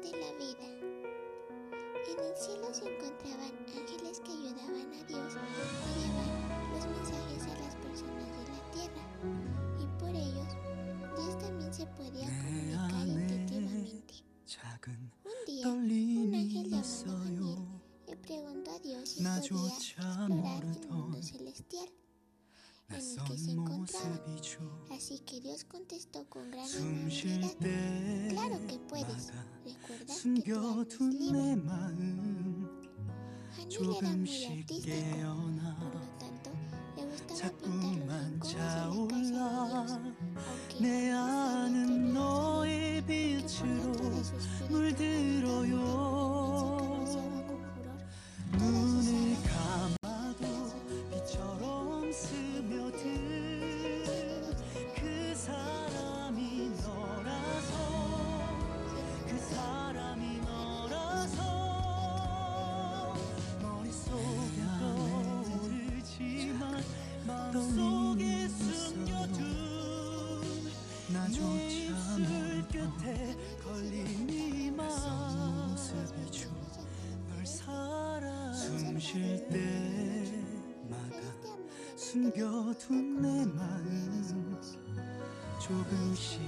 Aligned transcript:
de 0.00 0.10
la 0.12 0.32
vida. 0.32 0.66
En 2.08 2.18
el 2.18 2.36
cielo 2.36 2.72
se 2.72 2.88
encontraban 2.88 3.52
ángeles 3.76 4.20
que 4.20 4.32
ayudaban 4.32 4.92
a 4.94 5.04
Dios 5.04 5.36
a 5.36 5.44
llevar 5.98 6.30
los 6.72 6.86
mensajes 6.86 7.42
a 7.44 7.58
las 7.60 7.74
personas 7.76 8.28
de 8.36 8.44
la 8.48 8.62
tierra 8.72 9.04
y 9.78 9.86
por 9.98 10.10
ellos 10.10 10.56
Dios 11.16 11.38
también 11.38 11.72
se 11.74 11.86
podía 11.86 12.26
comunicar 12.26 13.06
intuitivamente. 13.06 14.14
Un 15.24 15.44
día, 15.46 15.68
un 15.68 16.34
ángel 16.34 16.70
llamado 16.70 17.18
Daniel 17.24 17.58
le 18.06 18.16
preguntó 18.16 18.70
a 18.72 18.78
Dios 18.78 19.08
si 19.10 19.22
podía 19.22 19.74
explorar 19.74 20.64
el 20.64 20.88
mundo 20.88 21.22
celestial 21.22 21.88
en 22.90 23.00
el 23.00 23.24
que 23.24 23.38
se 23.38 23.50
encontraba. 23.52 24.20
Así 24.90 25.18
que 25.20 25.40
Dios 25.40 25.64
contestó 25.64 26.24
con 26.28 26.50
gran 26.50 26.66
amabilidad. 26.66 27.56
Claro 28.30 28.66
que 28.66 28.78
puedes. 28.88 29.32
Recuerda 29.64 30.14
que 30.14 30.42
tú 30.42 31.04
eres 31.04 31.20
libre. 31.20 31.40
Hanul 33.58 33.96
era 33.96 34.10
muy 34.16 34.44
artístico, 34.44 34.96
por 35.80 35.94
lo 35.94 36.08
tanto, 36.18 36.50
le 36.96 37.02
gustaba 37.04 37.50
pintar 37.58 37.79
끝에 73.80 73.90
걸린 73.90 74.28
이만 74.28 74.88
모습이죠 75.70 76.50
널 77.30 77.46
살아 77.46 78.52
숨쉴 78.52 79.48
때마다 79.48 81.16
숨겨둔 81.96 83.22
내 83.22 83.46
마음 83.46 84.60
조금씩 85.58 86.40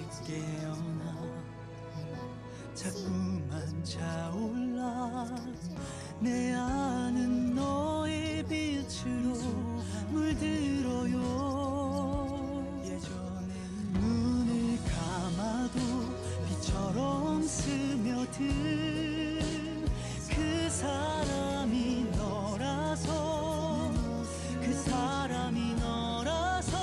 사람이 24.83 25.75
너라서 25.75 26.79